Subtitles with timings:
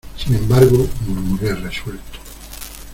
[0.17, 2.17] sin embargo, murmuré resuelto: